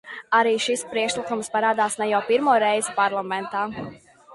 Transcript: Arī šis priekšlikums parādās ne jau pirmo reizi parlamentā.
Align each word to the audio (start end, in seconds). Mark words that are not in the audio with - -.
Arī 0.37 0.53
šis 0.63 0.83
priekšlikums 0.93 1.53
parādās 1.57 2.01
ne 2.03 2.11
jau 2.15 2.25
pirmo 2.33 2.59
reizi 2.67 3.01
parlamentā. 3.05 3.69